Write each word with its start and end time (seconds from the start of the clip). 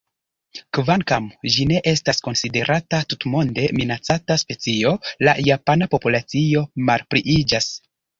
Kvankam 0.75 1.25
ĝi 1.55 1.65
ne 1.71 1.75
estas 1.91 2.21
konsiderata 2.27 3.01
tutmonde 3.13 3.65
minacata 3.81 4.37
specio, 4.43 4.95
la 5.29 5.35
japana 5.49 5.89
populacio 5.93 6.65
malpliiĝas. 6.89 7.69